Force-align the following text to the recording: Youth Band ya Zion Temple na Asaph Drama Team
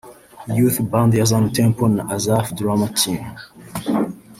Youth 0.57 0.79
Band 0.91 1.11
ya 1.19 1.25
Zion 1.29 1.47
Temple 1.57 1.89
na 1.95 2.03
Asaph 2.15 2.49
Drama 2.59 2.87
Team 2.99 3.21